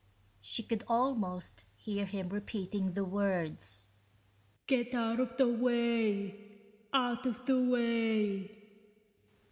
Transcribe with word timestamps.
She 0.41 0.63
could 0.63 0.83
almost 0.87 1.63
hear 1.75 2.07
him 2.07 2.29
repeating 2.29 2.93
the 2.93 3.05
words, 3.05 3.85
"Get 4.65 4.95
out 4.95 5.19
of 5.19 5.37
the 5.37 5.47
way, 5.47 6.59
out 6.91 7.27
of 7.27 7.45
the 7.45 7.63
way...." 7.63 8.79